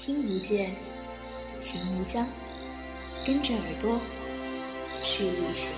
[0.00, 0.74] 听不见，
[1.58, 2.26] 行无疆，
[3.26, 4.00] 跟着耳朵
[5.02, 5.76] 去旅行。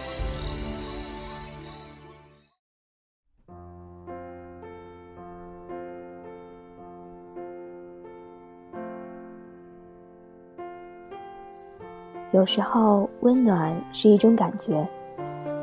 [12.31, 14.89] 有时候，温暖是一种感觉，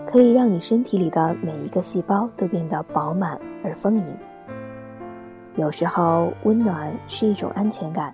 [0.06, 4.18] 可以让你身体里的每一个细胞都变得饱满而丰盈。
[5.56, 8.14] 有时候，温暖是一种安全感，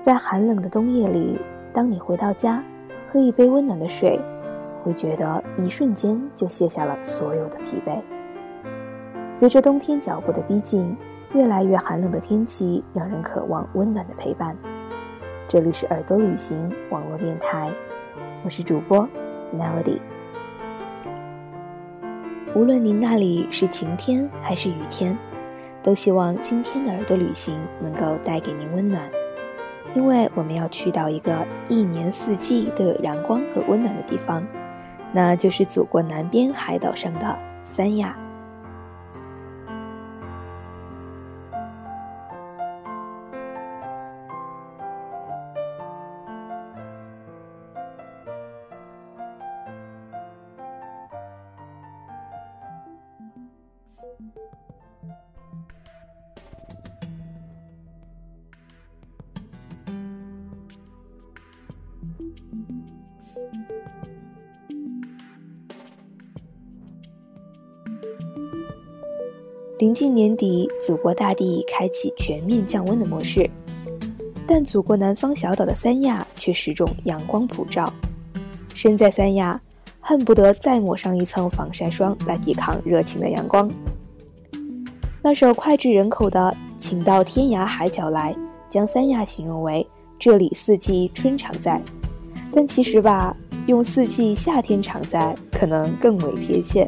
[0.00, 1.38] 在寒冷的冬夜里，
[1.74, 2.64] 当你回到家，
[3.12, 4.18] 喝一杯温暖的水，
[4.82, 8.00] 会觉得一瞬间就卸下了所有的疲惫。
[9.30, 10.96] 随着冬天脚步的逼近，
[11.34, 14.56] 越来越寒冷的天气让人渴望温暖的陪伴。
[15.46, 17.70] 这里是耳朵旅行网络电台，
[18.42, 19.06] 我是主播
[19.54, 19.98] Melody。
[22.54, 25.14] 无论您那里是晴天还是雨天，
[25.82, 29.02] 都希望今天的耳朵旅行能够带给您温暖，
[29.94, 34.42] 因为我们要去到一个一年四季都有阳光和温暖的地方，
[35.12, 38.16] 那就是祖国南边海岛上的三亚。
[69.80, 73.48] 临近年底，祖国大地开启全面降温的模式，
[74.46, 77.90] 但祖国南方小岛的三亚却始终阳光普照。
[78.74, 79.58] 身在三亚，
[79.98, 83.70] 恨不得再抹上一层防晒霜来抵抗热情的阳光。
[85.22, 86.38] 那首脍炙人口的
[86.76, 88.34] 《请到天涯海角来》，
[88.68, 89.88] 将三亚形容为
[90.18, 91.80] 这里四季春常在，
[92.52, 93.34] 但其实吧，
[93.66, 96.86] 用四季夏天常在可能更为贴切。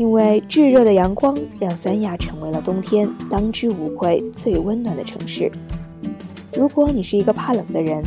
[0.00, 5.52] 因为炙热的阳光让三亚成为了冬天当之无愧最温暖的城市。
[6.56, 8.02] 如果你是一个怕冷的人，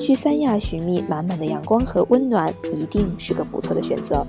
[0.00, 4.26] 去三亚寻觅满满的阳光和温暖，一定是个不错的选择。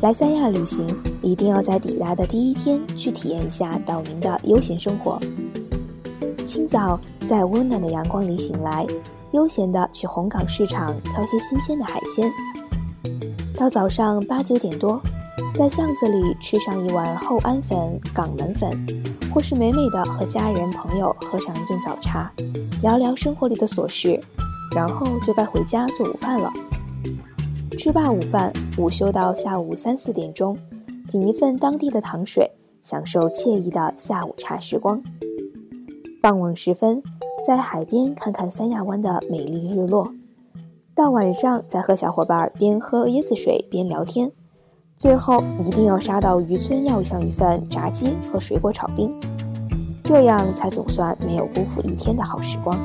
[0.00, 0.86] 来三亚旅行，
[1.22, 5.18] 一定要在抵达的第一天去体验一下岛民的悠闲生活。
[6.52, 7.00] 清早。
[7.26, 8.86] 在温暖的阳光里醒来，
[9.30, 12.30] 悠闲地去红港市场挑些新鲜的海鲜。
[13.56, 15.00] 到早上八九点多，
[15.54, 18.70] 在巷子里吃上一碗厚安粉、港门粉，
[19.32, 22.30] 或是美美的和家人朋友喝上一顿早茶，
[22.82, 24.20] 聊聊生活里的琐事，
[24.76, 26.52] 然后就该回家做午饭了。
[27.78, 30.54] 吃罢午饭，午休到下午三四点钟，
[31.08, 32.50] 品一份当地的糖水，
[32.82, 35.02] 享受惬意的下午茶时光。
[36.22, 37.02] 傍晚时分，
[37.44, 40.06] 在海边看看三亚湾的美丽日落；
[40.94, 44.30] 到晚上，再和小伙伴边喝椰子水边聊天。
[44.96, 49.12] 最后，一定要杀到渔村要上一份炸鸡和水果炒冰，
[50.04, 52.78] 这样才总算没有辜负一天的好时光。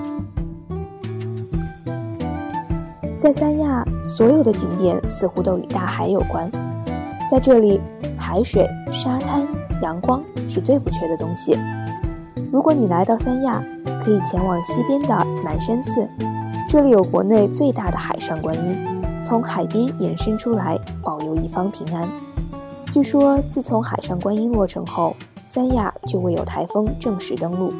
[3.15, 6.49] 在三亚，所有的景点似乎都与大海有关，
[7.29, 7.79] 在这里，
[8.17, 9.47] 海水、沙滩、
[9.83, 11.55] 阳光是最不缺的东西。
[12.49, 13.61] 如果你来到三亚，
[14.01, 15.09] 可以前往西边的
[15.43, 16.07] 南山寺，
[16.69, 18.77] 这里有国内最大的海上观音，
[19.21, 22.07] 从海边延伸出来，保佑一方平安。
[22.91, 25.13] 据说自从海上观音落成后，
[25.45, 27.73] 三亚就未有台风正式登陆，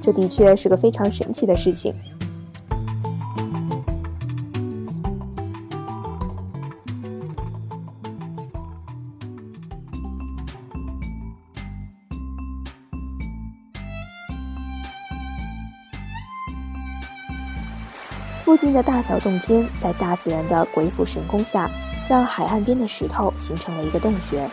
[0.00, 1.92] 这的确是个非常神奇的事情。
[18.48, 21.70] 附近的大小洞天，在大自然的鬼斧神工下，
[22.08, 24.48] 让海岸边的石头形成了一个洞穴。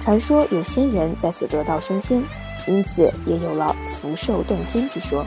[0.00, 2.20] 传说有仙人在此得道升仙，
[2.66, 5.24] 因此也有了福寿洞天之说。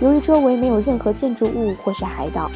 [0.00, 2.48] 由于周围没有任何建筑物或是海岛，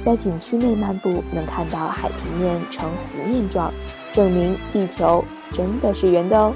[0.00, 3.70] 在景区内漫步能看到海平面呈弧面状，
[4.14, 5.22] 证明地球
[5.52, 6.54] 真的是圆的哦。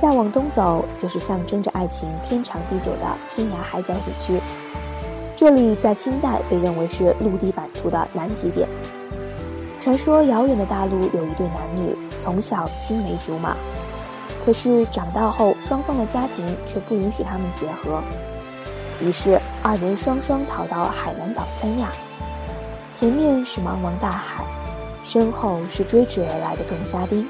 [0.00, 4.40] 再往东走，就是象征着爱情天长地久的天涯海角景区。
[5.34, 8.68] 这里在清代被认为是陆地版图的南极点。
[9.80, 13.56] 传说遥远的大陆有一对男女，从小青梅竹马，
[14.44, 18.00] 可是长大后，双方的家庭却不允许他们结合，
[19.00, 21.88] 于是二人双双逃到海南岛三亚。
[22.92, 24.44] 前面是茫茫大海，
[25.04, 27.26] 身后是追至而来的众家丁，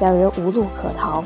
[0.00, 1.22] 两人无路可逃。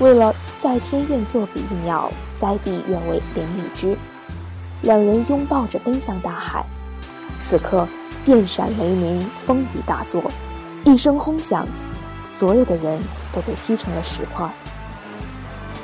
[0.00, 3.96] 为了在天愿作比翼鸟，在地愿为连理枝，
[4.82, 6.64] 两人拥抱着奔向大海。
[7.42, 7.86] 此刻
[8.24, 10.22] 电闪雷鸣，风雨大作，
[10.84, 11.66] 一声轰响，
[12.28, 13.00] 所有的人。
[13.32, 14.50] 都被劈成了石块。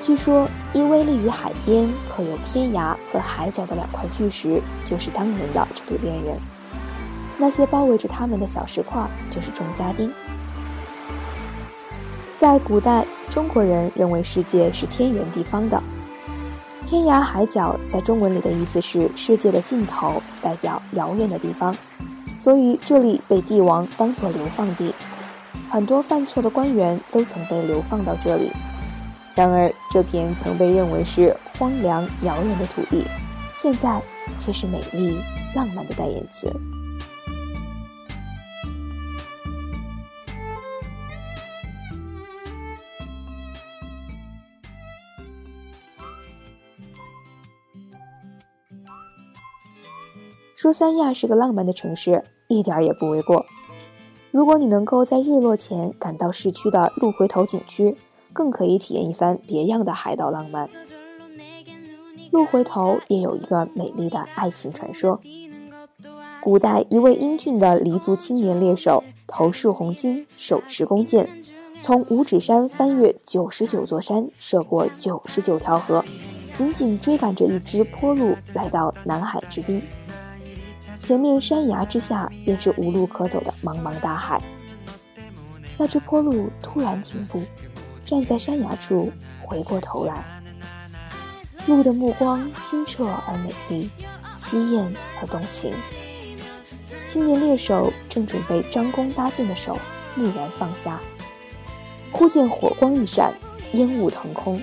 [0.02, 6.36] 据说，因为立于海边、刻有天涯和海角的两块巨石，就是当年的这对恋人。
[7.38, 10.12] 那些包围着他们的小石块，就是众家丁。
[12.38, 15.82] 在古代，中国人认为世界是天圆地方的，
[16.84, 21.74] 天涯海角在中文里的意思是世界的尽头，代表遥远的地方，
[22.38, 24.94] 所以这里被帝王当作流放地。
[25.70, 28.50] 很多犯错的官员都曾被流放到这里，
[29.34, 33.06] 然而这片曾被认为是荒凉遥远的土地，
[33.54, 33.98] 现在
[34.38, 35.18] 却是美丽
[35.54, 36.54] 浪漫的代言词。
[50.66, 53.46] 说三亚是个浪漫的城市，一点也不为过。
[54.32, 57.96] 如果你能够在日落前赶到市区的鹿回头景区，
[58.32, 60.68] 更可以体验一番别样的海岛浪漫。
[62.32, 65.20] 鹿回头也有一个美丽的爱情传说。
[66.40, 71.28] 古代一位英俊的黎族青年猎手，头束红巾，手持弓箭，
[71.80, 76.04] 从五指山翻越九十九座山，涉过九十九条河，
[76.56, 79.80] 紧紧追赶着一只坡鹿，来到南海之滨。
[81.00, 84.42] 前面山崖之下，便是无路可走的茫茫大海。
[85.78, 87.42] 那只坡鹿突然停步，
[88.04, 89.10] 站在山崖处，
[89.44, 90.24] 回过头来。
[91.66, 93.90] 鹿的目光清澈而美丽，
[94.36, 95.72] 凄艳而动情。
[97.06, 99.78] 青年猎手正准备张弓搭箭的手，
[100.16, 101.00] 蓦然放下。
[102.10, 103.34] 忽见火光一闪，
[103.72, 104.60] 烟雾腾空，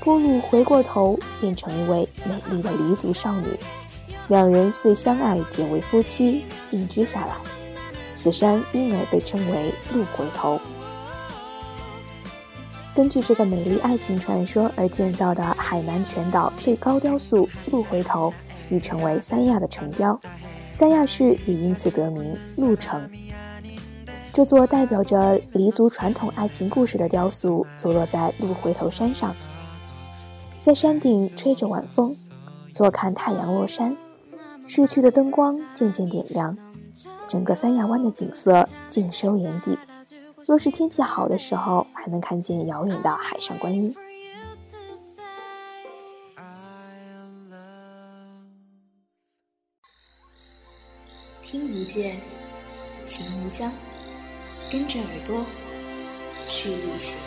[0.00, 3.46] 坡鹿回过头，变成一位美丽的黎族少女。
[4.30, 7.34] 两人遂相爱，结为夫妻，定居下来。
[8.14, 10.60] 此山因而被称为鹿回头。
[12.94, 18.32] 根据这个美丽爱情传说而建造的海南全岛最高雕塑鹿回头，
[18.70, 20.16] 已成为三亚的城雕，
[20.70, 23.10] 三亚市也因此得名鹿城。
[24.32, 29.34] 这座代表着黎族传统爱情故事的雕塑，坐落在鹿回头山上，
[30.62, 32.14] 在山顶吹着晚风，
[32.72, 33.96] 坐看太阳落山。
[34.66, 36.56] 市区的灯光渐渐点亮，
[37.28, 39.78] 整个三亚湾的景色尽收眼底。
[40.46, 43.94] 若是天气好的时候，还能看见遥远的海上观音。
[51.42, 52.20] 听不见，
[53.04, 53.72] 行无疆，
[54.70, 55.44] 跟着耳朵
[56.46, 57.18] 去旅行。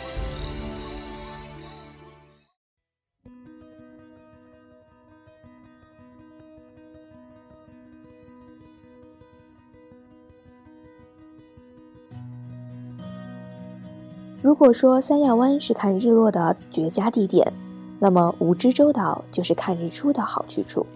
[14.44, 17.50] 如果说三亚湾是看日落的绝佳地点，
[17.98, 20.86] 那么蜈支洲岛就是看日出的好去处。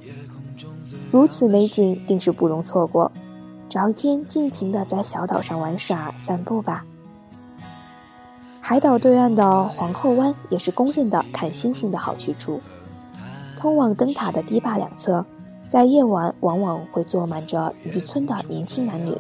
[1.11, 3.11] 如此美景，定是不容错过。
[3.67, 6.85] 找一天尽情的在小岛上玩耍散步吧。
[8.61, 12.61] 海岛对岸的皇后湾也是公认的看星星的好去处。
[13.57, 15.25] 通往灯塔的堤坝两侧，
[15.71, 19.17] 在夜晚往往会坐满着渔村的年轻男女，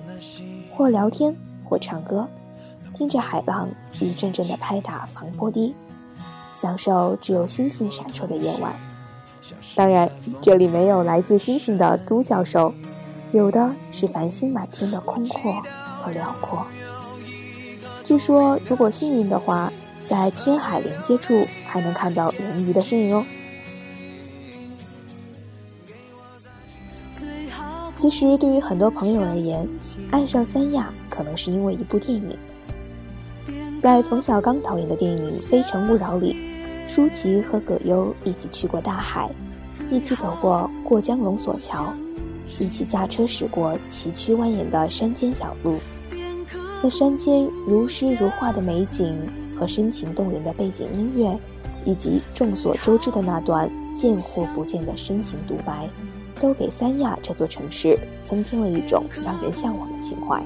[0.76, 2.28] 或聊天，或唱歌。
[2.98, 3.68] 听着海浪
[4.00, 5.72] 一阵阵的拍打防波堤，
[6.52, 8.74] 享受只有星星闪烁的夜晚。
[9.76, 10.10] 当然，
[10.42, 12.74] 这里没有来自星星的都教授，
[13.30, 15.52] 有的是繁星满天的空阔
[16.02, 16.66] 和辽阔。
[18.04, 19.72] 据说，如果幸运的话，
[20.04, 23.24] 在天海连接处还能看到人鱼的身影哦。
[27.94, 29.68] 其实，对于很多朋友而言，
[30.10, 32.36] 爱上三亚可能是因为一部电影。
[33.80, 36.36] 在冯小刚导演的电影《非诚勿扰》里，
[36.88, 39.30] 舒淇和葛优一起去过大海，
[39.88, 41.92] 一起走过过江龙索桥，
[42.58, 45.76] 一起驾车驶过崎岖蜿蜒的山间小路。
[46.82, 49.16] 那山间如诗如画的美景
[49.54, 51.38] 和深情动人的背景音乐，
[51.84, 55.88] 以及众所周知的那段见或不见的深情独白，
[56.40, 60.42] 都给三亚这座城市增添了一种让人向往的情怀。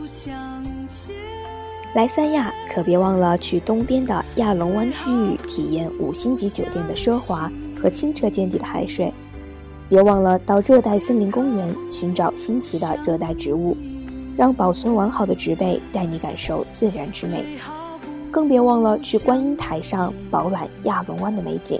[1.94, 9.12] 来三亚可别忘了去东边的亚龙湾区域体验五星级酒店的奢华和清澈见底的海水，
[9.90, 13.76] 别忘了到热带森林公园寻找新奇的热带植物，
[14.38, 17.44] 让保存完好的植被带你感受自然之美，
[18.30, 21.78] 更别忘了去观音台上饱览亚龙湾的美景。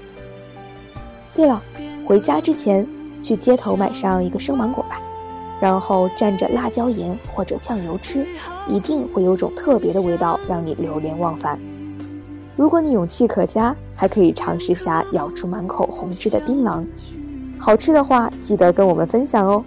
[1.33, 1.63] 对了，
[2.05, 2.87] 回家之前
[3.23, 5.01] 去街头买上一个生芒果吧。
[5.59, 8.27] 然后蘸着辣椒盐或者酱油吃，
[8.69, 11.59] 一定会有种特别的味道，让你流连忘返。
[12.57, 16.85] 如果你勇气可嘉，还可以尝试下咬出满口红汁的槟榔。
[17.59, 19.65] 好吃的话，记得跟我们分享哦。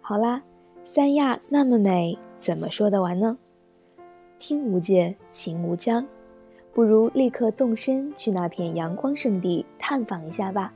[0.00, 0.42] 好啦，
[0.84, 3.36] 三亚那么美，怎么说得完呢？
[4.38, 6.04] 听无界，行无疆。
[6.72, 10.72] 不如立刻动身去那片阳光圣地探访一下吧。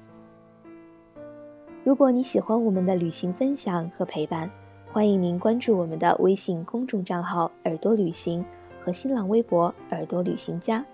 [1.85, 4.49] 如果你喜欢我们的旅行分享和陪伴，
[4.93, 8.45] 欢迎您关注我们的微信公众账号“耳朵旅行”
[8.81, 10.85] 和新浪微博“耳朵旅行家”。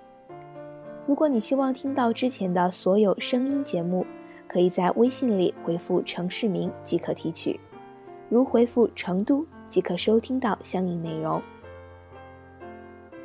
[1.07, 4.07] 如果你希望听到之前的所有声音节目，
[4.47, 7.61] 可以在微信里回复城市名即可提取，
[8.31, 11.43] 如回复成都即可收听到相应内容。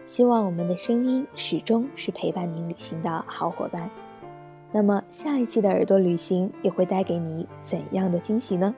[0.03, 3.89] 希望我们的声音始终是陪伴您旅行的好伙伴。
[4.75, 8.73] 那么，下一期的耳朵旅行又会带给你怎样的惊喜呢？